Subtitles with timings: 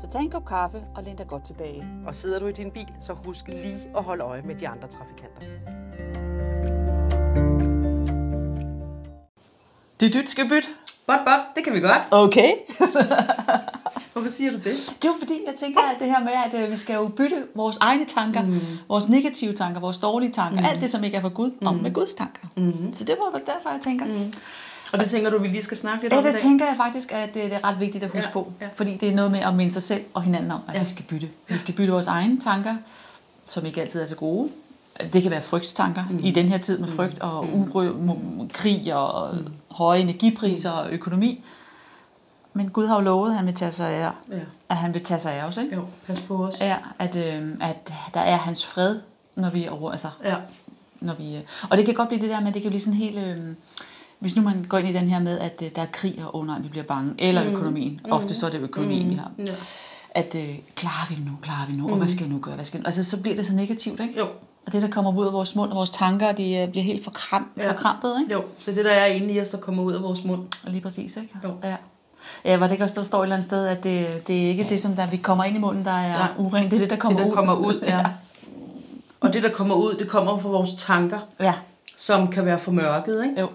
[0.00, 1.86] Så tag en kop kaffe og læn dig godt tilbage.
[2.06, 4.88] Og sidder du i din bil, så husk lige at holde øje med de andre
[4.88, 5.40] trafikanter.
[10.00, 10.68] Det dyt skal bytte.
[11.06, 12.02] Bot, bot, det kan vi godt.
[12.10, 12.52] Okay.
[14.12, 14.96] Hvorfor siger du det?
[15.02, 17.46] Det er fordi, jeg tænker, at det her med, at øh, vi skal jo bytte
[17.54, 18.60] vores egne tanker, mm.
[18.88, 20.66] vores negative tanker, vores dårlige tanker, mm.
[20.70, 21.66] alt det, som ikke er for Gud, mm.
[21.66, 22.42] og med Guds tanker.
[22.56, 22.92] Mm.
[22.92, 24.06] Så det var derfor, jeg tænker.
[24.06, 24.32] Mm.
[24.92, 27.12] Og det tænker du, vi lige skal snakke lidt ja, om det tænker jeg faktisk,
[27.12, 28.52] at det er ret vigtigt at huske ja, på.
[28.60, 28.68] Ja.
[28.74, 30.78] Fordi det er noget med at minde sig selv og hinanden om, at ja.
[30.78, 31.28] vi skal bytte.
[31.48, 32.76] Vi skal bytte vores egne tanker,
[33.46, 34.50] som ikke altid er så gode.
[35.12, 36.20] Det kan være frygtstanker mm.
[36.24, 37.54] i den her tid med frygt og mm.
[37.54, 39.46] uro, krig og mm.
[39.70, 41.44] høje energipriser og økonomi.
[42.52, 44.38] Men Gud har jo lovet, at han vil tage sig af, ja.
[44.68, 45.56] at han vil tage sig af os.
[45.56, 45.74] Ikke?
[45.74, 46.60] Jo, pas på os.
[46.60, 49.00] Ja, at, øh, at der er hans fred,
[49.36, 50.36] når vi er over, altså, ja.
[51.00, 52.98] når vi, øh, og det kan godt blive det der med, det kan blive sådan
[52.98, 53.38] helt, øh,
[54.20, 56.34] hvis nu man går ind i den her med, at øh, der er krig, og
[56.34, 57.50] oh, vi bliver bange, eller mm.
[57.50, 58.12] økonomien, mm.
[58.12, 59.10] ofte så er det økonomien, mm.
[59.10, 59.30] vi har.
[59.38, 59.52] Ja.
[60.10, 61.92] At øh, klarer vi det nu, klarer vi nu, mm.
[61.92, 62.86] og hvad skal jeg nu gøre, hvad skal jeg nu?
[62.86, 64.18] Altså, så bliver det så negativt, ikke?
[64.18, 64.26] Jo.
[64.66, 67.04] Og det, der kommer ud af vores mund, og vores tanker, de øh, bliver helt
[67.04, 67.70] forkram, ja.
[67.70, 68.32] forkrampet, ikke?
[68.32, 70.42] Jo, så det der er inde i os, der kommer ud af vores mund.
[70.64, 71.38] Og lige præcis, ikke?
[71.44, 71.54] Jo.
[71.62, 71.76] Ja.
[72.44, 74.48] Ja, var det ikke også, der står et eller andet sted, at det, det er
[74.48, 76.26] ikke det, som der, vi kommer ind i munden, der er ja.
[76.38, 77.36] urent, det er det, der kommer det, der ud.
[77.36, 77.96] kommer ud, ja.
[77.98, 78.06] ja.
[79.20, 81.54] Og det, der kommer ud, det kommer fra vores tanker, ja.
[81.96, 83.40] som kan være for mørket, ikke?
[83.40, 83.48] Jo.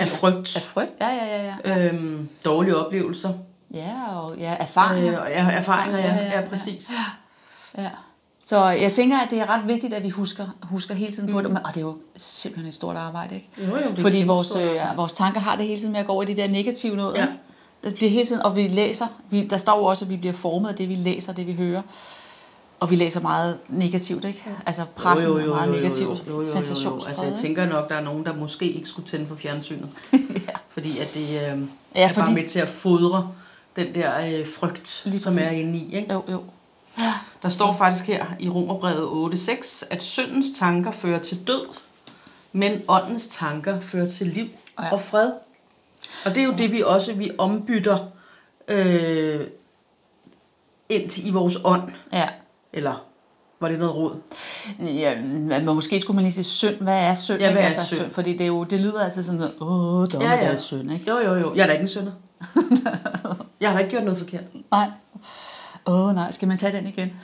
[0.00, 0.56] Af frygt.
[0.56, 1.54] Af frygt, ja, ja, ja.
[1.64, 1.78] ja.
[1.78, 3.32] Øhm, dårlige oplevelser.
[3.74, 5.24] Ja, og ja, erfaringer.
[5.24, 6.90] Øh, ja, erfaringer, ja, ja, ja, ja præcis.
[7.76, 7.82] Ja.
[7.82, 7.90] ja.
[8.44, 11.40] Så jeg tænker, at det er ret vigtigt, at vi husker, husker hele tiden på
[11.40, 11.48] mm.
[11.48, 11.62] det.
[11.64, 13.48] Og det er jo simpelthen et stort arbejde, ikke?
[13.58, 16.12] Jo, jo, det Fordi vores, øh, vores tanker har det hele tiden med at gå
[16.12, 17.22] over i de der negative noget, ja.
[17.22, 17.38] ikke?
[17.84, 20.32] Det bliver hele tiden, og vi læser, vi, der står jo også, at vi bliver
[20.32, 21.82] formet af det, vi læser, det vi hører.
[22.82, 24.44] Og vi læser meget negativt, ikke?
[24.66, 27.00] Altså pressen jo, jo, jo, er meget negativ, jo, jo, jo, jo, jo.
[27.08, 29.88] Altså jeg tænker nok, der er nogen, der måske ikke skulle tænde for fjernsynet.
[30.48, 30.52] ja.
[30.70, 31.54] Fordi at det øh, Ja,
[31.94, 33.30] er bare fordi- med til at fodre
[33.76, 35.58] den der øh, frygt, Lige som er præcis.
[35.60, 35.94] inde i.
[35.96, 36.12] Ikke?
[36.12, 36.42] Jo, jo.
[37.42, 41.66] Der står faktisk her i Romerbrevet 8.6, at syndens tanker fører til død,
[42.52, 44.46] men åndens tanker fører til liv
[44.80, 44.92] Ja.
[44.92, 45.32] og fred.
[46.24, 47.98] Og det er jo det, vi også vi ombytter
[48.68, 49.46] øh,
[50.88, 51.82] ind til, i vores ånd.
[52.12, 52.28] Ja.
[52.72, 53.04] Eller
[53.60, 54.16] var det noget råd?
[54.84, 56.76] Ja, men måske skulle man lige sige synd.
[56.80, 57.40] Hvad er synd?
[57.40, 58.10] Ja, hvad er altså, synd?
[58.10, 60.56] Fordi det, er jo, det lyder altid sådan noget, åh, der ja, ja.
[60.56, 61.10] synd, ikke?
[61.10, 61.54] Jo, jo, jo.
[61.54, 62.12] Jeg er da ikke en synder.
[63.60, 64.44] jeg har da ikke gjort noget forkert.
[64.70, 64.90] Nej.
[65.86, 67.12] Åh oh, nej, skal man tage den igen?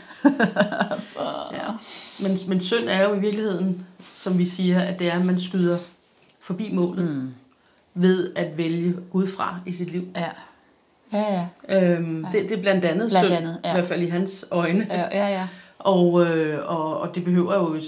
[1.52, 1.72] Ja.
[2.20, 5.38] Men, men synd er jo i virkeligheden, som vi siger, at det er, at man
[5.38, 5.76] skyder
[6.40, 7.34] forbi målet mm.
[7.94, 10.04] ved at vælge Gud fra i sit liv.
[10.16, 10.30] Ja.
[11.12, 11.80] Ja, ja.
[11.80, 13.70] Øhm, det, det er blandt andet Blandt synd, andet, ja.
[13.70, 14.86] i hvert fald i hans øjne.
[14.90, 15.48] Ja, ja, ja.
[15.78, 17.80] Og, øh, og, og det behøver jo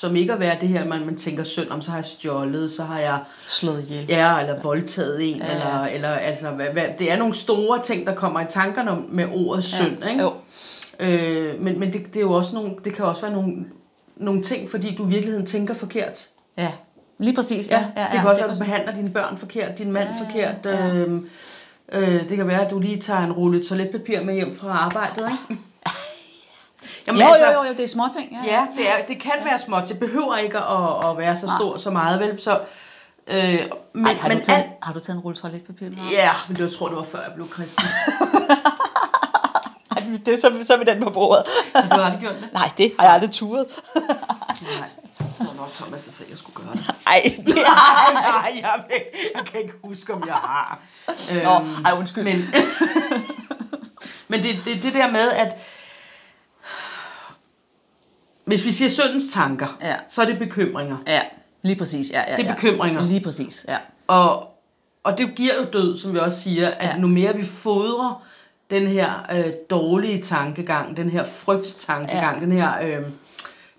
[0.00, 2.70] som ikke at være det her, man, man tænker synd om, så har jeg stjålet,
[2.70, 4.04] så har jeg Slået ihjel.
[4.08, 5.62] ja, eller voldtaget en, Ja, ja, ja.
[5.62, 9.26] eller, eller altså, hvad, hvad, det er nogle store ting, der kommer i tankerne med
[9.34, 10.22] ordet synd, ikke?
[10.22, 10.32] Jo.
[11.00, 13.52] Øh, men men det, det, er jo også nogle, det kan også være nogle,
[14.16, 16.26] nogle ting, fordi du i virkeligheden tænker forkert.
[16.58, 16.72] Ja.
[17.18, 17.78] Lige præcis, ja.
[17.78, 20.14] ja, ja det kan også være, at du behandler dine børn forkert, din mand Ja,
[20.40, 20.80] ja, forkert.
[20.80, 20.94] ja.
[20.94, 21.28] Øhm,
[21.92, 25.30] øh, det kan være, at du lige tager en rulle toiletpapir med hjem fra arbejdet,
[25.50, 25.62] ikke?
[27.08, 27.20] Jo, jo,
[27.52, 28.38] jo, jo, det er småting.
[28.44, 29.88] Ja, Ja, det, er, det kan være småt.
[29.88, 31.56] Det behøver ikke at, at være så Nej.
[31.58, 32.42] stort så meget, vel?
[32.42, 32.60] Så,
[33.26, 33.60] øh,
[33.92, 35.98] men, Ej, har, men du taget, alt, har du taget en rulle toiletpapir med?
[36.12, 37.84] Ja, men det, jeg tror, det var før jeg blev kristen.
[39.96, 41.44] Ej, det er så, så er vi den på bordet.
[41.74, 42.48] Har du aldrig gjort det?
[42.58, 43.66] Nej, det har jeg aldrig turet.
[44.78, 44.88] Nej.
[45.74, 46.90] Thomas, der sagde, at jeg skulle gøre det.
[47.06, 48.12] Ej, det er...
[48.12, 50.78] Nej, jeg, ved- jeg kan ikke huske, om jeg har.
[51.32, 52.24] Øhm, Nå, ej, undskyld.
[52.24, 52.36] Men,
[54.28, 55.54] men det, det, det der med, at
[58.44, 59.94] hvis vi siger syndens tanker, Ja.
[60.08, 60.96] så er det bekymringer.
[61.06, 61.22] Ja,
[61.62, 62.10] lige præcis.
[62.10, 62.54] Ja, ja, Det er ja.
[62.54, 63.02] bekymringer.
[63.06, 63.78] Lige præcis, ja.
[64.06, 64.48] Og,
[65.04, 66.96] og det giver jo død, som vi også siger, at ja.
[66.96, 68.22] nu mere vi fodrer
[68.70, 72.44] den her øh, dårlige tankegang, den her frygtstankegang, Ja.
[72.44, 73.06] den her øh,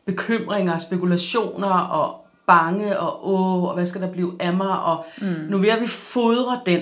[0.05, 5.27] bekymringer, spekulationer og bange og åh, og hvad skal der blive af mig, og mm.
[5.50, 6.81] nu mere vi fodrer den,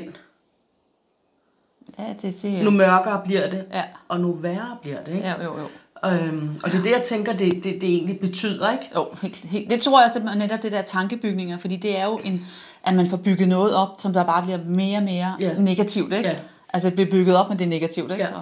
[2.00, 3.84] Ja, det, det, nu mørkere bliver det, Ja.
[4.08, 5.12] og nu værre bliver det.
[5.14, 5.28] Ikke?
[5.28, 5.66] Ja, jo, jo.
[6.10, 8.90] Øhm, og det er det, jeg tænker, det, det, det egentlig betyder, ikke?
[8.96, 9.70] Jo, helt, helt.
[9.70, 12.46] Det tror jeg også, netop det der tankebygninger, fordi det er jo en,
[12.84, 15.54] at man får bygget noget op, som der bare bliver mere og mere Ja.
[15.58, 16.30] negativt, ikke?
[16.30, 16.36] Ja.
[16.74, 18.24] Altså det bliver bygget op, men det er negativt, ikke?
[18.24, 18.30] Ja.
[18.30, 18.42] Så.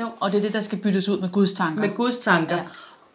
[0.00, 0.08] Jo.
[0.20, 1.80] Og det er det, der skal byttes ud med Guds tanker.
[1.80, 2.56] Med Guds tanker.
[2.56, 2.62] Ja.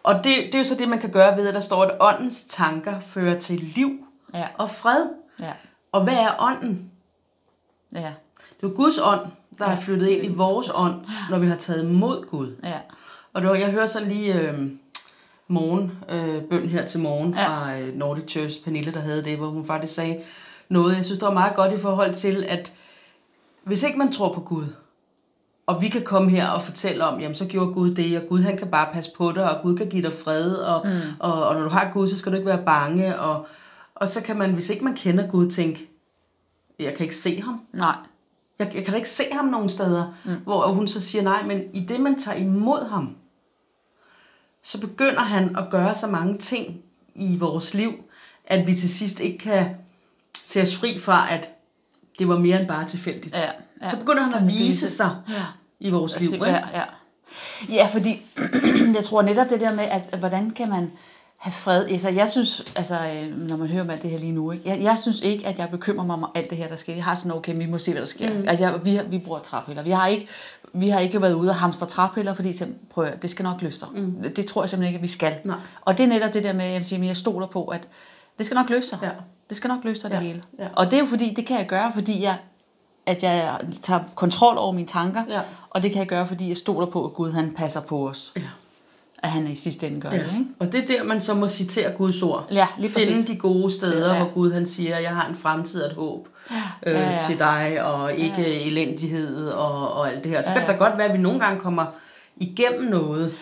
[0.07, 0.13] Ja.
[0.13, 1.97] Og det, det er jo så det, man kan gøre ved, at der står, at
[1.99, 3.91] åndens tanker fører til liv
[4.33, 4.47] Ja.
[4.57, 5.05] og fred.
[5.41, 5.51] Ja.
[5.91, 6.91] Og hvad er ånden?
[7.93, 7.97] Ja.
[8.39, 9.19] Det er jo Guds ånd,
[9.57, 10.95] der er flyttet ind i vores ånd,
[11.29, 12.55] når vi har taget imod Gud.
[12.63, 12.79] Ja.
[13.33, 14.69] Og det var, jeg hørte så lige øh,
[15.47, 17.47] morgen, øh, bøn her til morgen Ja.
[17.47, 20.23] fra øh, Nordic Church, Pernille, der havde det, hvor hun faktisk sagde
[20.69, 22.71] noget, jeg synes, det var meget godt i forhold til, at
[23.63, 24.65] hvis ikke man tror på Gud,
[25.67, 28.41] og vi kan komme her og fortælle om, jamen så gjorde Gud det, og Gud
[28.41, 30.91] han kan bare passe på dig, og Gud kan give dig fred, og, mm.
[31.19, 33.47] og, og når du har Gud, så skal du ikke være bange, og,
[33.95, 35.89] og så kan man, hvis ikke man kender Gud, tænke,
[36.79, 37.61] jeg kan ikke se ham.
[37.73, 37.95] Nej.
[38.59, 40.13] Jeg, jeg kan da ikke se ham nogen steder.
[40.25, 40.35] Mm.
[40.43, 43.15] Hvor hun så siger, nej, men i det, man tager imod ham,
[44.61, 46.81] så begynder han at gøre så mange ting
[47.15, 47.93] i vores liv,
[48.45, 49.75] at vi til sidst ikke kan
[50.43, 51.49] se os fri fra, at
[52.19, 53.35] det var mere end bare tilfældigt.
[53.35, 53.49] Ja,
[53.81, 53.89] ja.
[53.89, 55.43] Så begynder han at vise sig Ja.
[55.79, 56.33] i vores liv.
[56.33, 56.45] Ikke?
[56.45, 56.83] ja, ja.
[57.69, 58.21] ja, fordi
[58.95, 60.91] jeg tror netop det der med, at, at hvordan kan man
[61.37, 61.85] have fred.
[61.85, 64.69] Altså, jeg synes, altså, øh, når man hører om alt det her lige nu, ikke?
[64.69, 66.93] Jeg, jeg synes ikke, at jeg bekymrer mig om alt det her, der sker.
[66.93, 68.33] Jeg har sådan, okay, vi må se, hvad der sker.
[68.33, 68.47] Mm.
[68.47, 69.83] Altså, jeg, vi, vi bruger træpiller.
[69.83, 70.27] Vi har ikke,
[70.73, 72.53] vi har ikke været ude og hamstre træpiller, fordi
[72.89, 73.87] prøv at, det skal nok løse sig.
[73.95, 74.15] Mm.
[74.35, 75.35] Det tror jeg simpelthen ikke, at vi skal.
[75.43, 75.57] Nej.
[75.81, 77.87] Og det er netop det der med, at jeg, siger, at jeg stoler på, at
[78.37, 78.99] det skal nok løse sig.
[79.03, 79.09] Ja.
[79.49, 80.43] Det skal nok løse sig det Ja, hele.
[80.59, 80.67] ja.
[80.73, 82.37] Og det er jo fordi, det kan jeg gøre, fordi jeg,
[83.05, 85.23] at jeg tager kontrol over mine tanker.
[85.29, 85.39] Ja.
[85.69, 88.33] Og det kan jeg gøre, fordi jeg stoler på, at Gud han passer på os.
[88.35, 88.41] Ja.
[89.23, 90.17] At han i sidste ende gør Ja.
[90.17, 90.23] det.
[90.23, 90.45] Ikke?
[90.59, 92.47] Og det er der, man så må citere Guds ord.
[92.51, 93.25] Ja, lige Finde præcis.
[93.25, 94.23] de gode steder, Ja.
[94.23, 96.27] hvor Gud han siger, jeg har en fremtid og et håb
[96.85, 97.19] øh, Ja, ja.
[97.27, 98.47] til dig, og ikke ja.
[98.67, 100.41] elendighed og, og alt det her.
[100.41, 100.77] Så Ja, kan det ja.
[100.77, 101.85] godt være, at vi nogle gange kommer
[102.37, 103.33] igennem noget.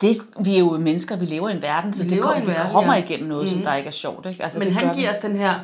[0.00, 2.72] Det, vi er jo mennesker, vi lever i en verden, så Vi det vi verden,
[2.72, 3.02] kommer ja.
[3.02, 3.48] igennem noget, mm.
[3.48, 4.26] som der ikke er sjovt.
[4.26, 4.42] Ikke?
[4.42, 5.00] Altså, Men det han vi.
[5.00, 5.54] giver os den her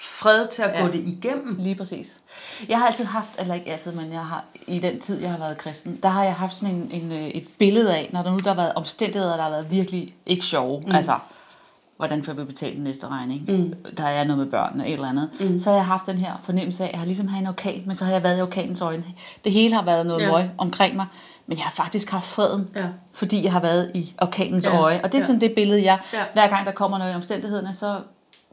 [0.00, 0.80] fred til at Ja.
[0.86, 1.56] gå det igennem.
[1.58, 2.20] Lige præcis.
[2.68, 5.38] Jeg har altid haft, eller ikke altid, men jeg har, i den tid, jeg har
[5.38, 8.30] været kristen, der har jeg haft sådan en, en, øh, et billede af, når der
[8.30, 10.80] nu der har været omstændigheder, der har været virkelig ikke sjove.
[10.86, 10.92] Mm.
[10.94, 11.18] Altså,
[11.96, 13.44] hvordan får vi betalt den næste regning?
[13.48, 13.74] Mm.
[13.96, 15.30] Der er noget med børnene, et eller andet.
[15.40, 15.58] Mm.
[15.58, 17.82] Så har jeg haft den her fornemmelse af, at jeg har ligesom haft en orkan,
[17.86, 19.04] men så har jeg været i orkanens øjne.
[19.44, 20.30] Det hele har været noget Ja.
[20.30, 21.06] møg omkring mig,
[21.46, 22.86] men jeg har faktisk haft freden, Ja.
[23.12, 24.78] fordi jeg har været i orkanens Ja.
[24.80, 25.00] øje.
[25.04, 25.26] Og det er Ja.
[25.26, 26.24] sådan det billede, jeg, ja.
[26.32, 28.00] hver gang der kommer noget i omstændighederne, så,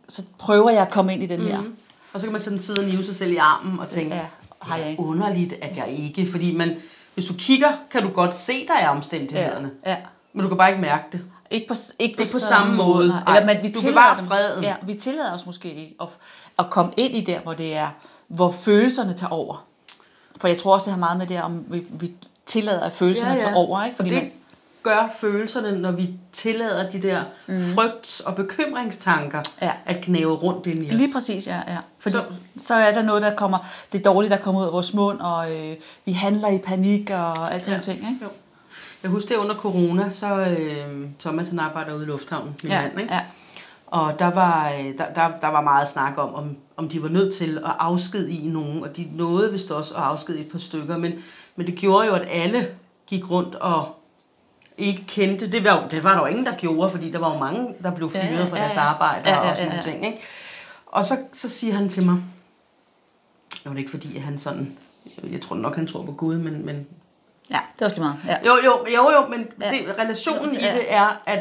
[0.08, 1.62] så prøver jeg at komme ind i den her.
[1.62, 1.76] Mm.
[2.14, 4.26] Og så kan man sådan sidde og nive sig selv i armen og tænke, Ja,
[4.62, 5.04] har jeg ikke.
[5.04, 6.32] underligt, at jeg ikke.
[6.32, 6.76] Fordi man,
[7.14, 9.72] hvis du kigger, kan du godt se dig i omstændighederne.
[9.86, 9.98] Ja, ja.
[10.34, 11.22] Men du kan bare ikke mærke det.
[11.52, 13.08] Ikke på, ikke på, Ikke på samme måde.
[13.08, 14.64] Nej, Eller, men vi du tillader dem- freden.
[14.64, 16.08] Ja, vi tillader os måske ikke at,
[16.60, 17.88] at komme ind i der, hvor det er,
[18.28, 19.66] hvor følelserne tager over.
[20.42, 22.12] For jeg tror også, det har meget med det, om vi, vi
[22.46, 23.44] tillader, at følelserne ja, ja.
[23.44, 23.84] tager over.
[23.84, 23.96] Ikke?
[23.96, 24.42] Fordi Fordi det man,
[24.86, 27.62] gør følelserne, når vi tillader de der mm.
[27.74, 29.72] frygt- og bekymringstanker Ja.
[29.86, 30.94] at knæve rundt ind i os.
[30.94, 31.56] lige præcis, ja.
[31.68, 31.78] ja.
[32.00, 32.26] Fordi Så-
[32.58, 33.58] så, er der noget, der kommer,
[33.92, 37.10] det er dårligt, der kommer ud af vores mund, og øh, vi handler i panik
[37.10, 37.76] og alt sådan Ja.
[37.76, 37.82] ja.
[37.82, 37.98] ting.
[38.14, 38.26] Ikke?
[38.26, 38.30] Jo.
[39.04, 42.82] Jeg husker det under corona, så øh, Thomas han arbejder ude i lufthavnen, min Ja,
[42.82, 43.14] mand, ikke?
[43.14, 43.20] ja.
[43.88, 47.10] Og der var, øh, der, der, der var meget snak om, om, om de var
[47.10, 50.98] nødt til at afskedige nogen, og de nåede vist også at afskedige et par stykker,
[50.98, 51.12] men,
[51.56, 52.68] men det gjorde jo, at alle
[53.08, 53.96] gik rundt og
[54.78, 57.40] ikke kendte, det var, det var der jo ingen, der gjorde, fordi der var jo
[57.40, 58.82] mange, der blev Ja, fyret ja, fra ja, deres ja.
[58.82, 59.92] arbejde Ja, ja, og sådan ja, nogle ja.
[59.92, 60.20] ting, ikke?
[60.86, 62.18] Og så, så siger han til mig,
[63.64, 64.78] det var ikke fordi, at han sådan,
[65.32, 66.88] jeg tror nok, han tror på Gud, men, men
[67.52, 68.18] ja, det er også lige meget.
[68.28, 68.38] Ja.
[68.46, 69.70] jo, jo, jo, jo men Ja.
[69.70, 70.74] det, relationen i Ja.
[70.76, 71.40] det er, at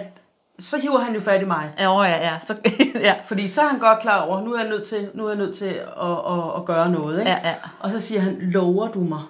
[0.59, 1.71] så hiver han jo fat i mig.
[1.79, 2.39] Ja, ja, ja.
[2.43, 2.57] Så,
[2.95, 3.15] ja.
[3.25, 5.39] Fordi så er han godt klar over, nu er jeg nødt til, nu er jeg
[5.39, 7.19] nødt til at, at, at gøre noget.
[7.19, 7.31] Ikke?
[7.31, 7.55] Ja, ja.
[7.81, 9.21] Og så siger han, lover du mig,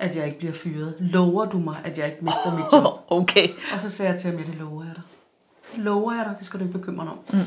[0.00, 0.94] at jeg ikke bliver fyret?
[1.00, 2.94] Lover du mig, at jeg ikke mister mit job?
[3.20, 3.48] Okay.
[3.72, 5.02] Og så sagde jeg til ham, ja, det lover jeg dig.
[5.76, 7.18] Det lover jeg dig, det skal du ikke bekymre dig om.
[7.32, 7.38] Mm.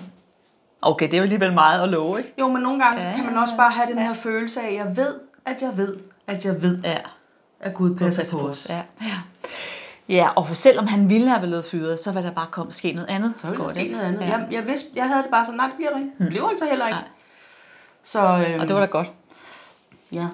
[0.82, 2.34] Okay, det er jo alligevel meget at love, ikke?
[2.40, 4.62] Jo, men nogle gange, så Ja, kan man ja, også bare have den her følelse
[4.62, 5.16] af, at jeg ved,
[5.46, 5.96] at jeg ved,
[6.28, 6.98] at jeg ved, Ja.
[7.60, 8.70] at Gud passer på os.
[8.70, 8.82] Ja.
[9.02, 9.16] ja.
[10.10, 12.92] Ja, og for selvom han ville have blevet fyret, så vil der bare komme ske
[12.94, 13.34] noget andet.
[13.38, 14.22] Så ville der ske noget andet.
[14.22, 14.26] Ja.
[14.38, 16.12] Jeg, jeg, vidste, jeg havde det bare sådan, nej, det bliver der ikke.
[16.18, 17.00] Det bliver han så heller ikke.
[17.00, 17.08] Nej.
[18.04, 19.12] Så, øhm, Og det var da godt.
[20.12, 20.28] Ja.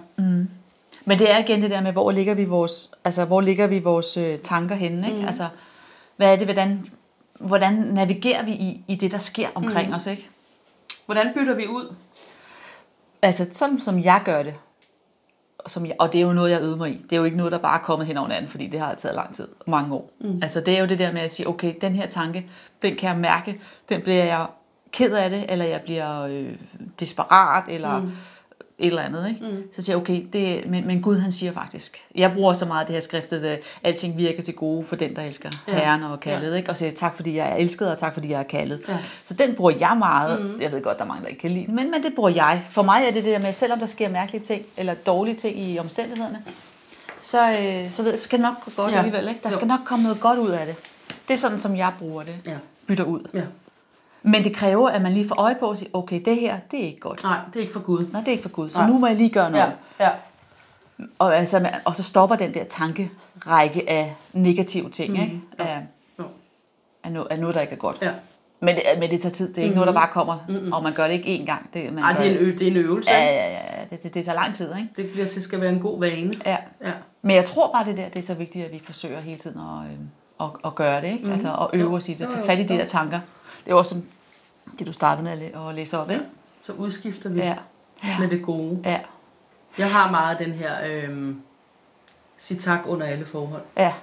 [1.08, 3.80] Men det er igen det der med, hvor ligger vi vores, altså, hvor ligger vi
[3.80, 5.20] vores øh, tanker henne, ikke?
[5.20, 5.26] Mm.
[5.26, 5.48] Altså,
[6.18, 6.86] hvad er det, hvordan,
[7.40, 9.96] hvordan navigerer vi i, i det, der sker omkring mm.
[9.96, 10.30] os, ikke?
[11.06, 11.96] Hvordan bytter vi ud?
[13.22, 14.56] Altså, sådan som jeg gør det,
[15.58, 16.98] og som jeg, og det er jo noget, jeg øver mig i.
[16.98, 18.96] Det er jo ikke noget, der bare er kommet hen over anden, fordi det har
[18.96, 20.12] taget lang tid, mange år.
[20.20, 20.40] Mm.
[20.42, 22.50] Altså, det er jo det der med at sige, okay, den her tanke,
[22.82, 24.46] den kan jeg mærke, den bliver jeg
[24.92, 26.56] ked af det, eller jeg bliver øh,
[27.00, 28.12] desperat, eller mm.
[28.80, 29.46] Et eller andet, ikke?
[29.46, 29.64] Mm.
[29.76, 32.88] så siger jeg, okay, det, men, men Gud han siger faktisk, jeg bruger så meget
[32.88, 35.74] det her skriftet, at alting virker til gode for den, der elsker ja.
[35.74, 36.56] Herren og kaldet, ja.
[36.56, 36.70] ikke?
[36.70, 38.82] og siger tak, fordi jeg er elsket, og tak, fordi jeg er kaldet.
[38.88, 38.98] Ja.
[39.24, 40.62] Så den bruger jeg meget, mm.
[40.62, 42.30] jeg ved godt, der er mange, der ikke kan lide den, men, men det bruger
[42.30, 42.64] jeg.
[42.72, 45.60] For mig er det det der med, selvom der sker mærkelige ting, eller dårlige ting
[45.60, 46.44] i omstændighederne,
[47.22, 48.98] så, øh, så, ved, så skal det nok gå godt ja.
[48.98, 49.28] alligevel.
[49.28, 49.40] Ikke?
[49.44, 49.68] Der skal jo.
[49.68, 50.76] nok komme noget godt ud af det.
[51.28, 52.36] Det er sådan, som jeg bruger det.
[52.46, 52.58] Ja.
[52.88, 53.30] Bytter ud.
[53.34, 53.42] Ja.
[54.28, 56.80] Men det kræver, at man lige får øje på og siger, okay, det her, det
[56.80, 57.24] er ikke godt.
[57.24, 58.06] Nej, det er ikke for Gud.
[58.12, 58.70] Nej, det er ikke for Gud.
[58.70, 58.90] Så Nej.
[58.90, 59.74] nu må jeg lige gøre noget.
[60.00, 60.06] Ja.
[60.06, 60.12] ja.
[61.20, 65.22] Og, altså, og så stopper den der tankerække af negative ting, mm.
[65.22, 65.42] ikke?
[65.58, 65.66] Af,
[66.20, 66.24] ja.
[67.04, 67.98] af, noget, af noget, der ikke er godt.
[68.02, 68.12] Ja.
[68.60, 69.50] Men det, men det tager tid.
[69.50, 69.76] Det er ikke mm-hmm.
[69.76, 70.72] noget, der bare kommer, mm-hmm.
[70.74, 71.70] og man gør det ikke én gang.
[71.74, 73.12] Det, man Ej, det, er en ø, det er en øvelse.
[73.12, 73.84] Ja, ja, ja.
[73.90, 74.76] Det, det, det tager lang tid.
[74.76, 74.90] Ikke?
[74.96, 76.34] Det bliver til skal være en god vane.
[76.46, 76.58] Ja.
[76.82, 76.92] ja.
[77.22, 79.60] Men jeg tror bare, det der det er så vigtigt, at vi forsøger hele tiden
[79.60, 79.98] at, øh,
[80.48, 81.08] at, at gøre det.
[81.08, 81.18] Ikke?
[81.18, 81.34] Mm-hmm.
[81.34, 83.20] Altså at øve os i det, at tage fat i de der tanker.
[83.66, 84.04] Det er også som
[84.80, 86.10] det, du startede med at læse op.
[86.10, 86.24] Ikke?
[86.64, 87.56] Så udskifter vi ja.
[88.04, 88.20] Ja.
[88.20, 88.80] med det gode.
[88.86, 89.00] Ja.
[89.78, 91.36] Jeg har meget den her, øh,
[92.38, 93.62] sig tak under alle forhold.
[93.78, 93.94] Ja,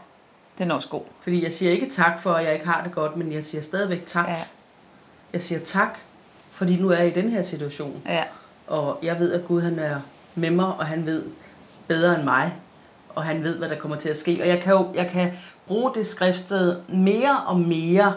[0.59, 1.03] den er også god.
[1.21, 3.63] Fordi jeg siger ikke tak for, at jeg ikke har det godt, men jeg siger
[3.63, 4.29] stadigvæk tak.
[4.29, 4.43] Ja.
[5.33, 5.99] Jeg siger tak,
[6.51, 8.03] fordi nu er jeg i den her situation.
[8.07, 8.25] Ja.
[8.67, 10.01] Og jeg ved, at Gud han er
[10.35, 11.25] med mig, og han ved
[11.87, 12.55] bedre end mig.
[13.15, 14.39] Og han ved, hvad der kommer til at ske.
[14.43, 15.33] Og jeg kan jo jeg kan
[15.67, 18.15] bruge det skriftsted mere og mere,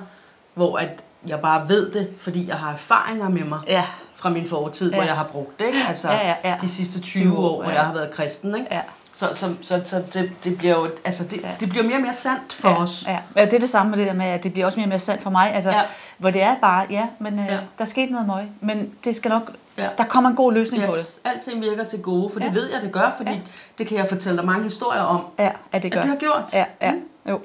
[0.54, 3.60] hvor at jeg bare ved det, fordi jeg har erfaringer med mig.
[3.68, 3.84] Ja
[4.18, 4.96] fra min fortid, ja.
[4.96, 5.80] hvor jeg har brugt det, ikke?
[5.88, 6.58] Altså ja, ja, ja.
[6.62, 7.78] de sidste 20 år, hvor ja.
[7.78, 8.68] jeg har været kristen, ikke?
[8.72, 8.82] Ja.
[9.14, 11.50] Så, så, så, så det, det bliver jo, altså det, ja.
[11.60, 13.06] det bliver mere og mere sandt for ja, os.
[13.08, 13.20] Ja.
[13.36, 14.90] ja, det er det samme med det der med, at det bliver også mere og
[14.90, 15.54] mere sandt for mig.
[15.54, 15.82] Altså, ja.
[16.18, 17.60] hvor det er bare, ja, men øh, ja.
[17.78, 19.88] der skete noget møg, men det skal nok, ja.
[19.98, 20.90] der kommer en god løsning yes.
[20.90, 21.20] på det.
[21.24, 22.46] Alting virker til gode, for ja.
[22.46, 23.40] det ved jeg, det gør, fordi ja.
[23.78, 26.00] det kan jeg fortælle dig mange historier om, ja, at det gør.
[26.00, 26.54] At det har gjort.
[26.54, 26.92] Ja, ja.
[26.92, 27.02] Mm.
[27.30, 27.40] jo.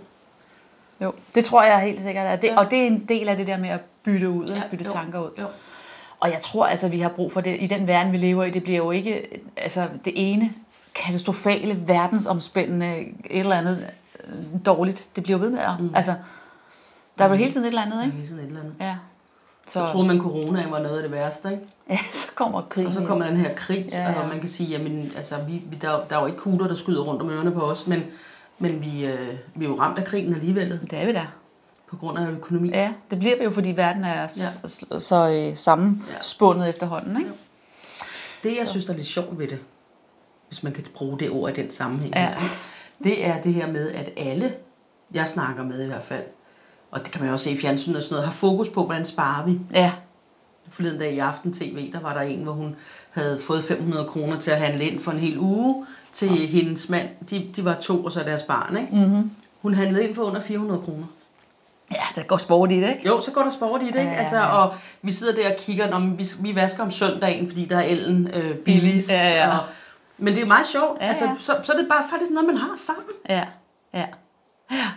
[1.02, 2.26] Jo, det tror jeg helt sikkert.
[2.26, 2.58] At det, ja.
[2.58, 4.62] Og det er en del af det der med at bytte ud, ja.
[4.70, 4.90] bytte jo.
[4.92, 5.30] tanker ud.
[5.38, 5.46] Jo.
[6.20, 8.50] Og jeg tror altså, vi har brug for det i den verden, vi lever i.
[8.50, 10.52] Det bliver jo ikke altså, det ene
[10.94, 13.86] katastrofale, verdensomspændende et eller andet
[14.24, 14.34] øh,
[14.66, 15.08] dårligt.
[15.16, 15.80] Det bliver jo ved med at...
[15.80, 15.94] Mm.
[15.94, 16.14] Altså,
[17.18, 18.10] der er jo hele tiden et eller andet, ikke?
[18.10, 18.74] Der er hele tiden et eller andet.
[18.80, 18.96] Ja.
[19.66, 21.64] Så, så troede man, corona var noget af det værste, ikke?
[21.90, 22.86] Ja, så kommer krig.
[22.86, 24.20] Og så kommer den her krig, ja, ja.
[24.20, 26.74] og man kan sige, jamen, altså, vi, vi, der, der er jo ikke kugler, der
[26.74, 28.02] skyder rundt om ørerne på os, men,
[28.58, 30.80] men vi, øh, vi er jo ramt af krigen alligevel.
[30.90, 31.26] Det er vi da
[31.92, 32.68] på grund af økonomi.
[32.68, 34.26] Ja, det bliver vi jo, fordi verden er ja.
[34.28, 36.70] så, så øh, sammenspundet ja.
[36.70, 37.16] efterhånden.
[37.16, 37.30] Ikke?
[37.30, 38.48] Ja.
[38.48, 38.70] Det, jeg så.
[38.70, 39.58] synes er lidt sjovt ved det,
[40.48, 42.34] hvis man kan bruge det ord i den sammenhæng, ja.
[43.04, 44.54] det er det her med, at alle,
[45.14, 46.24] jeg snakker med i hvert fald,
[46.90, 48.84] og det kan man jo også se i fjernsynet og sådan noget, har fokus på,
[48.84, 49.60] hvordan sparer vi.
[49.72, 49.92] Ja.
[50.70, 52.76] Forleden dag i Aften TV, der var der en, hvor hun
[53.10, 56.46] havde fået 500 kroner til at handle ind for en hel uge til ja.
[56.46, 57.08] hendes mand.
[57.30, 58.76] De, de var to, og så deres barn.
[58.76, 58.96] Ikke?
[58.96, 59.30] Mm-hmm.
[59.62, 61.06] Hun handlede ind for under 400 kroner.
[61.92, 63.06] Ja, der går sport i det, ikke?
[63.06, 64.10] Jo, så går der sport i det, ikke?
[64.10, 67.64] Ja, altså, og vi sidder der og kigger, når vi, vi vasker om søndagen, fordi
[67.64, 69.10] der er ellen øh, billigst.
[69.10, 69.58] Ja, ja.
[69.58, 69.64] Og,
[70.18, 71.00] men det er meget sjovt.
[71.00, 71.34] Ja, altså, ja.
[71.38, 73.14] Så, så er det bare faktisk noget, man har sammen.
[73.28, 73.44] Ja,
[73.94, 74.06] ja.
[74.70, 74.88] ja.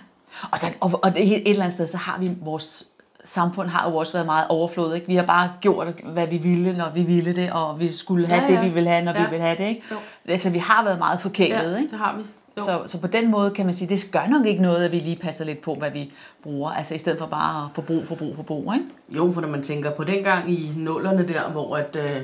[0.51, 2.87] Og, så, og, og det, et eller andet sted, så har vi vores
[3.25, 4.95] samfund har jo også været meget overflod.
[4.95, 5.07] Ikke?
[5.07, 8.41] Vi har bare gjort, hvad vi ville, når vi ville det, og vi skulle have
[8.41, 8.59] ja, ja.
[8.59, 9.23] det, vi ville have, når ja.
[9.23, 9.67] vi ville have det.
[9.69, 9.83] Ikke?
[9.91, 9.95] Jo.
[10.27, 11.71] Altså, vi har været meget forkælet.
[11.71, 11.91] Ja, ikke?
[11.91, 12.23] det har vi.
[12.57, 14.99] Så, så på den måde kan man sige, det gør nok ikke noget, at vi
[14.99, 16.11] lige passer lidt på, hvad vi
[16.43, 16.71] bruger.
[16.71, 18.85] Altså i stedet for bare at forbrug, forbrug, forbrug, ikke?
[19.09, 22.21] Jo, for når man tænker på den gang i nullerne der, hvor at, øh,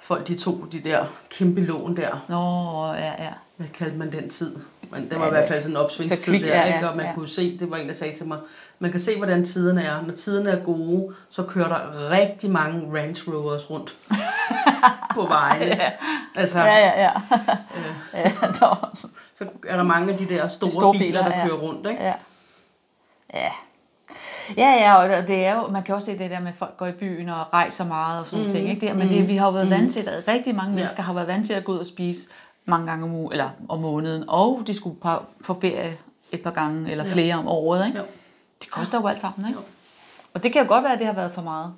[0.00, 2.24] folk de tog de der kæmpe lån der.
[2.28, 3.30] Nå, ja, ja.
[3.56, 4.56] Hvad kaldte man den tid?
[4.90, 6.88] Men det var ja, i hvert fald sådan en opsvingstid der, ja, ja, ikke?
[6.88, 7.14] og man ja.
[7.14, 8.38] kunne se, det var en, der sagde til mig,
[8.78, 10.02] man kan se, hvordan tiderne er.
[10.06, 13.96] Når tiderne er gode, så kører der rigtig mange Range Rovers rundt
[15.14, 15.68] på vejen.
[15.78, 15.90] Ja.
[16.36, 17.10] Altså, ja, ja, ja.
[17.76, 18.52] øh, ja
[19.38, 21.46] så er der mange af de der store, de store biler, biler, der ja.
[21.46, 21.86] kører rundt.
[21.86, 22.02] Ikke?
[22.02, 22.14] Ja.
[23.34, 23.50] ja.
[24.56, 26.76] Ja, ja, og det er jo, man kan også se det der med, at folk
[26.76, 28.68] går i byen og rejser meget og sådan mm, ting.
[28.68, 28.86] Ikke?
[28.86, 29.28] Det, men det, mm.
[29.28, 29.70] vi har jo været mm.
[29.70, 31.02] vant til, at rigtig mange mennesker ja.
[31.02, 32.28] har været vant til at gå ud og spise
[32.64, 34.96] mange gange om, uge, eller om måneden, og de skulle
[35.46, 35.96] på ferie
[36.32, 37.38] et par gange eller flere ja.
[37.38, 37.86] om året.
[37.86, 37.98] Ikke?
[37.98, 38.04] Jo.
[38.64, 39.48] Det koster jo alt sammen.
[39.48, 39.60] Ikke?
[39.60, 39.64] Jo.
[40.34, 41.72] Og det kan jo godt være, at det har været for meget.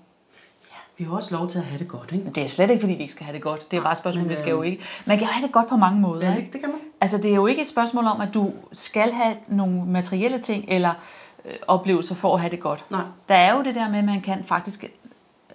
[0.98, 2.24] Vi har også lov til at have det godt, ikke?
[2.24, 3.70] Men det er slet ikke, fordi vi ikke skal have det godt.
[3.70, 4.84] Det er bare et spørgsmål, men, vi skal jo øh, ikke.
[5.04, 6.30] Man kan jo have det godt på mange måder.
[6.30, 6.52] Ja, ikke?
[6.52, 6.78] det kan man.
[7.00, 10.64] Altså, det er jo ikke et spørgsmål om, at du skal have nogle materielle ting,
[10.68, 10.92] eller
[11.44, 12.84] øh, oplevelser for at have det godt.
[12.90, 13.02] Nej.
[13.28, 14.84] Der er jo det der med, at man kan faktisk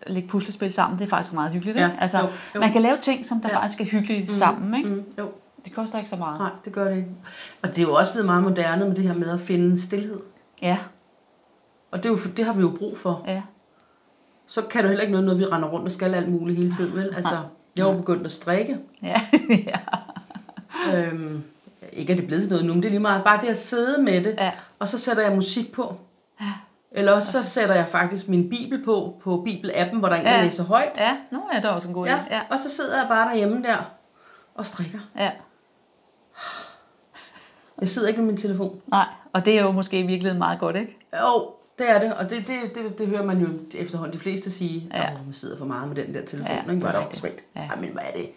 [0.07, 0.99] lægge puslespil sammen.
[0.99, 1.77] Det er faktisk meget hyggeligt.
[1.77, 1.89] Ikke?
[1.89, 2.59] Ja, altså, jo, jo.
[2.59, 3.57] Man kan lave ting, som der ja.
[3.57, 4.77] faktisk er hyggeligt mm, sammen.
[4.77, 4.89] Ikke?
[4.89, 5.29] Mm, jo.
[5.65, 6.39] Det koster ikke så meget.
[6.39, 7.09] Nej, det gør det ikke.
[7.61, 10.19] Og det er jo også blevet meget moderne med det her med at finde stillhed.
[10.61, 10.77] Ja.
[11.91, 13.23] Og det, er jo, det har vi jo brug for.
[13.27, 13.41] Ja
[14.51, 16.71] så kan du heller ikke noget, når vi render rundt og skal alt muligt hele
[16.71, 17.15] tiden, vel?
[17.15, 17.37] Altså,
[17.75, 18.77] jeg har begyndt at strikke.
[19.03, 19.21] Ja.
[19.67, 19.79] ja.
[20.97, 21.43] øhm,
[21.93, 23.47] ikke at det er blevet til noget nu, men det er lige meget bare det
[23.47, 24.51] at sidde med det, ja.
[24.79, 25.95] og så sætter jeg musik på.
[26.41, 26.53] Ja.
[26.91, 30.25] Eller også så sætter jeg faktisk min bibel på, på bibelappen, hvor der er en,
[30.25, 30.43] der Ja.
[30.43, 30.91] læser højt.
[30.97, 32.11] Ja, nu er der også en god idé.
[32.11, 32.23] Ja.
[32.31, 32.41] Ja.
[32.49, 33.77] Og så sidder jeg bare derhjemme der
[34.55, 34.99] og strikker.
[35.17, 35.31] ja.
[37.79, 38.81] Jeg sidder ikke med min telefon.
[38.87, 40.97] Nej, og det er jo måske i virkeligheden meget godt, ikke?
[41.21, 44.51] Jo, det er det, og det, det, det, det hører man jo efterhånden de fleste
[44.51, 45.01] sige, Ja.
[45.03, 46.71] at man sidder for meget med den der telefon, Ja, ikke?
[46.73, 47.61] det Var er det også Ja.
[47.61, 47.69] Ja.
[47.81, 48.29] men hvad er det?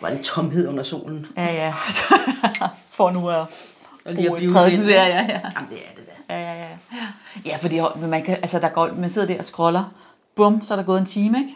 [0.00, 1.26] Var det tomhed under solen?
[1.36, 1.74] Ja, ja.
[2.90, 3.36] For nu at
[4.04, 4.80] Og lige at blive prædiken.
[4.88, 5.40] Ja, ja, ja.
[5.56, 6.34] Jamen, det er det da.
[6.34, 6.68] Ja, ja, ja.
[7.44, 9.94] Ja, fordi man, kan, altså, der går, man sidder der og scroller.
[10.34, 11.54] Bum, så er der gået en time, ikke?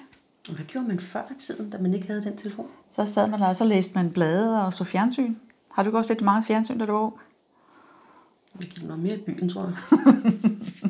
[0.51, 2.67] Hvad gjorde man før i tiden, da man ikke havde den telefon?
[2.91, 5.35] Så sad man der, og så læste man blade og så fjernsyn.
[5.75, 7.11] Har du også set meget fjernsyn, da du var?
[8.55, 9.75] Vi gik noget mere i byen, tror jeg.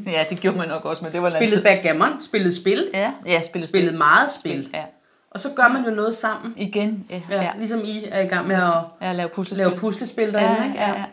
[0.15, 2.91] ja, det gjorde man nok også, men det var Spillede backgammon, spillede spil.
[2.95, 4.71] Ja, ja spillede spillede meget spil.
[4.75, 4.85] Ja.
[5.31, 6.55] Og så gør man jo noget sammen.
[6.57, 7.23] Igen, ja.
[7.31, 7.51] Ja, ja.
[7.59, 9.67] Ligesom I er i gang med at ja lave puslespil.
[9.67, 10.79] lave puslespil derinde, ja, ikke?
[10.81, 11.05] ja, ja,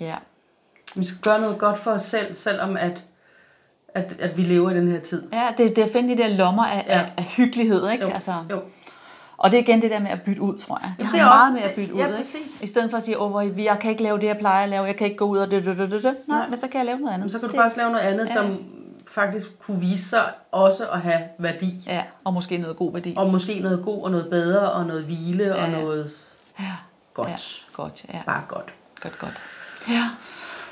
[0.00, 0.06] ja.
[0.06, 0.16] ja.
[0.96, 3.04] Vi skal gøre noget godt for os selv, selvom at,
[3.94, 5.22] at, at vi lever i den her tid.
[5.32, 6.98] Ja, det, det er at finde de der lommer af, Ja.
[7.00, 8.04] af, af hyggelighed, ikke?
[8.04, 8.60] Jo, Altså, jo.
[9.40, 10.94] Og det er igen det der med at bytte ud, tror jeg.
[10.98, 12.50] Det det er meget også- med at bytte ja, ud, ikke?
[12.62, 14.68] I stedet for at sige, åh, hvor jeg kan ikke lave det, jeg plejer at
[14.68, 16.16] lave, jeg kan ikke gå ud og det, det, det, det, det.
[16.26, 17.24] Nej, men så kan jeg lave noget andet.
[17.24, 18.32] Men så kan du det, faktisk lave noget andet, Ja.
[18.34, 18.64] som
[19.08, 21.74] faktisk kunne vise sig også at have værdi.
[21.86, 23.14] Ja, og måske noget god værdi.
[23.16, 25.80] Og måske noget god og noget bedre og noget hvile og Ja, ja.
[25.80, 26.12] noget
[26.60, 26.64] Ja,
[27.14, 27.28] godt.
[27.28, 27.36] ja,
[27.82, 28.22] godt, ja.
[28.26, 28.74] Bare godt.
[29.00, 29.38] Godt, godt.
[29.88, 30.04] Ja.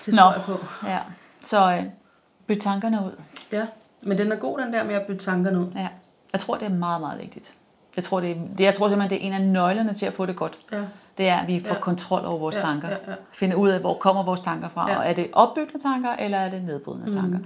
[0.07, 0.21] Det Nå.
[0.21, 0.59] tror jeg på.
[0.87, 0.99] ja.
[1.45, 1.83] Så øh,
[2.47, 3.13] byt tankerne ud.
[3.53, 3.67] Ja,
[4.03, 5.67] men den er god, den der med at bytte tankerne ud.
[5.77, 5.89] Ja.
[6.33, 7.55] Jeg tror, det er meget, meget vigtigt.
[7.99, 10.27] Jeg tror, det det, jeg tror simpelthen, det er en af nøglerne til at få
[10.27, 10.59] det godt.
[10.73, 10.81] Ja.
[11.19, 11.81] Det er, at vi får Ja.
[11.81, 12.89] kontrol over vores Ja, tanker.
[12.89, 13.15] ja, ja.
[13.33, 14.91] Finde ud af, hvor kommer vores tanker fra.
[14.91, 14.99] Ja.
[14.99, 17.39] Og er det opbyggende tanker, eller er det nedbrydende tanker?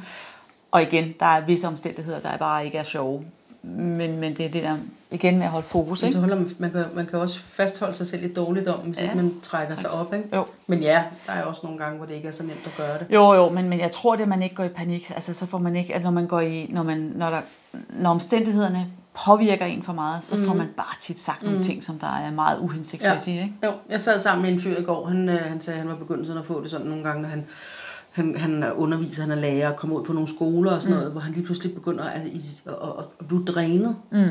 [0.70, 3.24] Og igen, der er visse omstændigheder, der bare ikke er sjove.
[3.62, 4.76] Men, men det er det der,
[5.10, 6.18] igen med at holde fokus, ikke?
[6.18, 9.02] holder, man, kan, man kan også fastholde sig selv i dårligdom, hvis Ja.
[9.04, 9.10] ja.
[9.10, 10.14] ikke man trækker sig op.
[10.14, 10.36] Ikke?
[10.36, 10.46] Jo.
[10.66, 12.98] Men ja, der er også nogle gange, hvor det ikke er så nemt at gøre
[12.98, 13.06] det.
[13.14, 15.10] Jo, jo, men, men jeg tror det, at man ikke går i panik.
[15.10, 17.40] Altså, så får man ikke, at når man går i, når, man, når, der,
[17.90, 21.98] når omstændighederne påvirker en for meget, så får man bare tit sagt nogle ting, som
[21.98, 23.54] der er meget uhensigtsmæssige, ikke?
[23.64, 25.90] Jo, jeg sad sammen med en fyr i går, han, øh, han sagde, at han
[25.90, 27.46] var begyndt sådan at få det sådan nogle gange, når han,
[28.12, 30.94] han, han er underviser, han er lærer, og kommer ud på nogle skoler og sådan
[30.94, 30.98] mm.
[30.98, 33.96] noget, hvor han lige pludselig begynder at, at, at, at blive drænet.
[34.10, 34.28] Mm.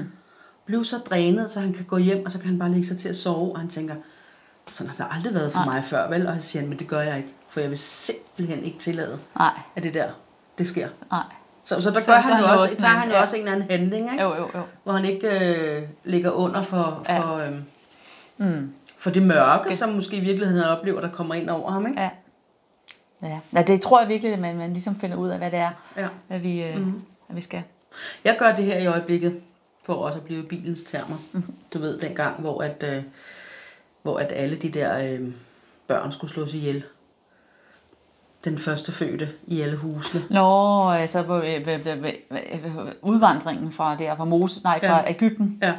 [0.66, 2.98] Blive så drænet, så han kan gå hjem, og så kan han bare lægge sig
[2.98, 3.96] til at sove, og han tænker,
[4.72, 6.28] sådan har det aldrig været for mig før, vel?
[6.28, 9.20] Og så siger han, men det gør jeg ikke, for jeg vil simpelthen ikke tillade,
[9.38, 10.10] Nej, at det der,
[10.58, 10.90] det sker.
[11.12, 11.24] nej.
[11.64, 13.22] Så, så der Så gør han han jo også, også en- han jo ja.
[13.22, 14.24] også en eller anden handling, ikke?
[14.24, 14.62] Jo, jo, jo.
[14.84, 17.20] hvor han ikke øh, ligger under for, Ja.
[17.20, 17.64] for, øhm,
[18.38, 18.74] Mm.
[18.98, 21.88] for det mørke, som måske i virkeligheden han oplever, der kommer ind over ham.
[21.88, 22.02] Ikke?
[22.02, 22.10] Ja.
[23.24, 23.40] Ja.
[23.56, 25.70] ja, det tror jeg virkelig, at man, man ligesom finder ud af, hvad det er,
[25.98, 26.08] Ja.
[26.30, 27.02] at vi, øh, Mhm.
[27.30, 27.64] at vi skal.
[28.26, 29.42] Jeg gør det her i øjeblikket,
[29.86, 31.16] for også at blive bilens termer.
[31.32, 31.54] Mhm.
[31.74, 33.04] Du ved, dengang, hvor, at, øh,
[34.02, 35.20] hvor at alle de der øh,
[35.88, 36.84] børn skulle slås ihjel.
[38.46, 40.24] Den første fødte i alle husene.
[40.30, 41.68] Nå, altså på, øh,
[43.02, 45.10] udvandringen fra der, fra Moses, nej, fra Ja.
[45.10, 45.58] Ægypten.
[45.62, 45.74] Ja.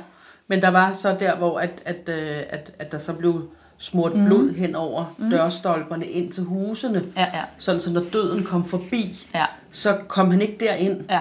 [0.48, 3.48] Men der var så der, hvor at, at, øh, at, at der så blev
[3.78, 4.24] smurt mm.
[4.26, 5.30] blod hen over mm.
[5.30, 7.02] dørstolperne ind til husene.
[7.16, 11.00] Ja, ja, Sådan, så når døden kom forbi, ja, så kom han ikke derind.
[11.10, 11.20] ja.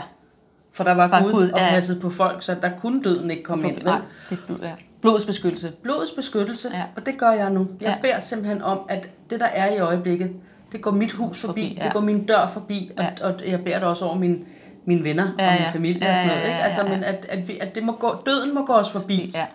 [0.73, 1.69] For der var Var Gud, Gud, og ja.
[1.69, 3.83] passede på folk, så der kunne døden ikke komme ind.
[3.83, 3.99] Nej,
[4.29, 4.71] det er blod, ja.
[5.01, 5.71] Blodets beskyttelse.
[5.83, 6.77] Blodets beskyttelse, Ja.
[6.77, 6.83] ja.
[6.95, 7.59] og det gør jeg nu.
[7.59, 7.89] Jeg Ja.
[7.91, 7.97] ja.
[8.01, 10.31] beder simpelthen om, at det der er i øjeblikket,
[10.71, 11.85] det går mit hus forbi, Forbi, ja.
[11.85, 13.07] det går min dør forbi, Ja.
[13.21, 14.45] og, og jeg beder det også over min,
[14.85, 15.71] mine venner Ja, og min ja.
[15.71, 16.41] familie Ja, og sådan noget.
[16.41, 16.57] ja, Ikke?
[16.57, 16.89] ja, Altså, ja.
[16.89, 19.31] men at, at, vi, at det må gå, døden må gå os forbi.
[19.33, 19.45] Ja.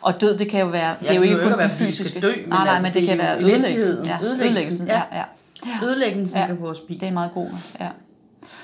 [0.00, 2.20] Og død, det kan jo være, det er jo ikke kun det fysiske.
[2.20, 4.04] dø, men nej, nej, altså, men det, det kan være ødelæggelsen.
[4.06, 4.86] Ja, Ødelæggelsen.
[4.88, 5.22] Ja, ja.
[5.66, 5.86] ja.
[5.86, 6.40] Ødelæggelsen Ja.
[6.40, 6.46] ja.
[6.46, 6.94] kan gå os forbi.
[6.94, 7.46] Det er meget god.
[7.80, 7.86] Ja.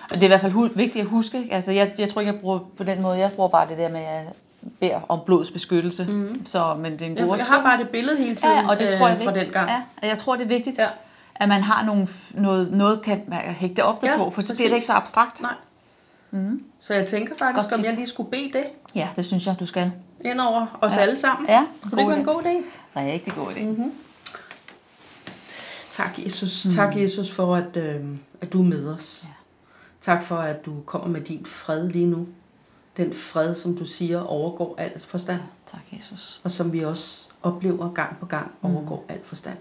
[0.02, 1.48] Og det er i hvert fald hu- vigtigt at huske.
[1.50, 3.18] Altså, jeg, jeg tror ikke, jeg bruger på den måde.
[3.18, 4.22] Jeg bruger bare det der med, at jeg
[4.80, 6.04] beder om blodets beskyttelse.
[6.04, 6.46] Mm.
[6.46, 8.68] Så, men det er en god Jeg, jeg har bare det billede hele tiden Ja,
[8.70, 9.68] og det tror jeg øh, fra den gang.
[9.70, 10.86] Ja, og jeg tror, det er vigtigt, Ja.
[11.36, 14.54] At man har nogle, noget, noget kan man hægte op Ja, på, for så bliver
[14.56, 14.70] præcis.
[14.70, 15.42] det ikke så abstrakt.
[15.42, 15.54] Nej.
[16.30, 16.62] Mm.
[16.80, 17.84] Så jeg tænker Godt faktisk, om tip.
[17.86, 19.92] jeg lige skulle bede det Ja, det synes jeg, du skal.
[20.24, 21.00] ind over os Ja.
[21.00, 21.48] alle sammen.
[21.48, 22.56] Ja, Kunne det være en god idé?
[23.00, 23.62] Rigtig god idé.
[23.64, 23.92] Mm-hmm.
[25.90, 26.64] Tak, Jesus.
[26.64, 26.70] Mm.
[26.70, 28.04] Tak, Jesus, for at, øh,
[28.40, 29.20] at du er med os.
[29.24, 29.28] Ja.
[30.12, 32.26] Tak for, at du kommer med din fred lige nu.
[32.96, 35.40] Den fred, som du siger, overgår al forstand.
[35.66, 36.40] Tak, Jesus.
[36.44, 39.56] Og som vi også oplever gang på gang, overgår al forstand.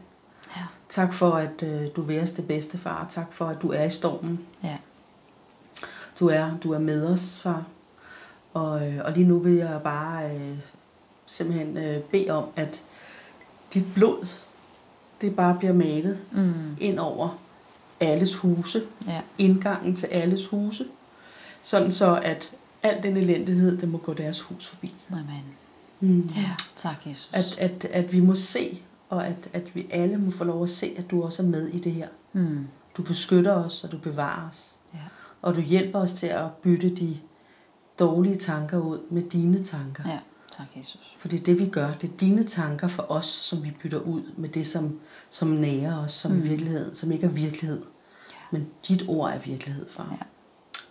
[0.55, 0.61] Ja.
[0.89, 3.07] Tak for, at øh, du vil os det bedste, far.
[3.09, 4.39] Tak for, at du er i stormen.
[4.63, 4.77] Ja.
[6.19, 7.63] Du er, du er med os, far.
[8.53, 10.57] Og, øh, og lige nu vil jeg bare øh,
[11.25, 12.83] simpelthen øh, bede om, at
[13.73, 14.27] dit blod,
[15.21, 16.53] det bare bliver malet Mm.
[16.79, 17.37] ind over
[17.99, 19.21] alles huse, Ja.
[19.37, 20.85] indgangen til alles huse,
[21.61, 22.51] sådan så at
[22.83, 24.93] al den elendighed, det må gå deres hus forbi.
[25.11, 25.43] Amen.
[25.99, 26.19] Mm.
[26.35, 27.29] Ja, tak, Jesus.
[27.33, 30.69] At, at, at vi må se, og at, at vi alle må få lov at
[30.69, 32.07] se, at du også er med i det her.
[32.33, 32.67] Mm.
[32.97, 34.75] Du beskytter os, og du bevarer os.
[34.93, 34.99] Ja.
[35.41, 37.17] Og du hjælper os til at bytte de
[37.99, 40.03] dårlige tanker ud med dine tanker.
[40.07, 40.19] Ja,
[40.51, 41.17] tak Jesus.
[41.19, 41.93] For det er det, vi gør.
[42.01, 45.97] Det er dine tanker for os, som vi bytter ud med det, som, som nærer
[45.97, 46.43] os, som mm.
[46.43, 47.81] virkelighed, som ikke er virkelighed.
[48.31, 48.57] Ja.
[48.57, 50.07] Men dit ord er virkelighed, far.
[50.11, 50.25] Ja.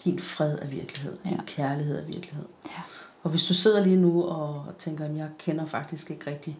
[0.05, 1.16] Din fred er virkelighed.
[1.25, 1.42] Din ja.
[1.46, 2.44] kærlighed er virkelighed.
[2.66, 2.83] Ja.
[3.22, 6.59] Og hvis du sidder lige nu og tænker, at jeg kender faktisk ikke rigtig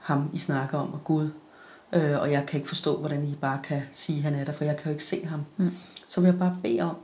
[0.00, 1.30] ham, I snakker om, og Gud,
[1.92, 4.52] øh, og jeg kan ikke forstå, hvordan I bare kan sige, at han er der,
[4.52, 5.40] for jeg kan jo ikke se ham.
[5.56, 5.70] Mm.
[6.08, 6.96] Så vil jeg bare bede om,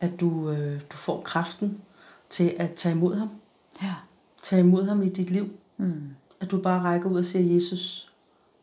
[0.00, 1.80] at du, øh, du får kraften
[2.30, 3.28] til at tage imod ham.
[3.82, 3.94] Ja.
[4.42, 5.50] Tage imod ham i dit liv.
[5.76, 6.08] Mm.
[6.40, 8.12] At du bare rækker ud og siger, Jesus,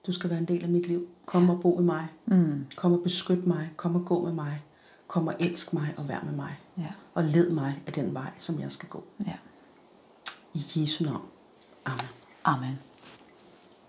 [0.07, 1.07] du skal være en del af mit liv.
[1.25, 2.07] Kom og bo i mig.
[2.25, 2.65] Mm.
[2.75, 3.71] Kom og beskyt mig.
[3.75, 4.63] Kom og gå med mig.
[5.07, 6.59] Kom og elsk mig og vær med mig.
[6.77, 6.91] Ja.
[7.13, 9.03] Og led mig af den vej, som jeg skal gå.
[9.25, 9.35] Ja.
[10.53, 11.21] I Jesu navn.
[11.85, 12.07] Amen.
[12.43, 12.79] Amen.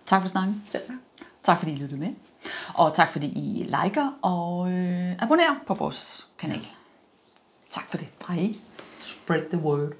[0.06, 0.62] Tak for snakken.
[0.70, 0.96] Selv tak.
[1.42, 2.14] Tak fordi I lyttede med.
[2.74, 6.66] Og tak fordi I liker og øh, abonnerer på vores kanal.
[7.70, 8.08] Tak for det.
[8.28, 8.54] Hej.
[9.00, 9.92] Spread the word.